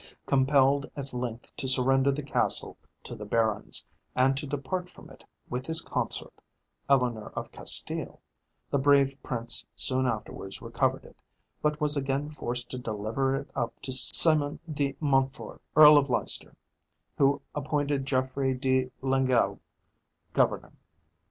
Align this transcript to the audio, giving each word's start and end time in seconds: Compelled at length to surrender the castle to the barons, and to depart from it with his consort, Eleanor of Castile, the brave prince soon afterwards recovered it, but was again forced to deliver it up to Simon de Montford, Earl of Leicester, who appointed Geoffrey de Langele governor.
Compelled 0.25 0.89
at 0.95 1.13
length 1.13 1.55
to 1.55 1.67
surrender 1.67 2.11
the 2.11 2.23
castle 2.23 2.75
to 3.03 3.13
the 3.13 3.23
barons, 3.23 3.85
and 4.15 4.35
to 4.35 4.47
depart 4.47 4.89
from 4.89 5.11
it 5.11 5.23
with 5.47 5.67
his 5.67 5.81
consort, 5.81 6.33
Eleanor 6.89 7.27
of 7.35 7.51
Castile, 7.51 8.19
the 8.71 8.79
brave 8.79 9.21
prince 9.21 9.63
soon 9.75 10.07
afterwards 10.07 10.59
recovered 10.59 11.05
it, 11.05 11.21
but 11.61 11.79
was 11.79 11.95
again 11.95 12.31
forced 12.31 12.71
to 12.71 12.79
deliver 12.79 13.35
it 13.35 13.51
up 13.53 13.79
to 13.81 13.93
Simon 13.93 14.59
de 14.73 14.95
Montford, 14.99 15.59
Earl 15.75 15.99
of 15.99 16.09
Leicester, 16.09 16.55
who 17.19 17.39
appointed 17.53 18.07
Geoffrey 18.07 18.55
de 18.55 18.89
Langele 19.03 19.59
governor. 20.33 20.73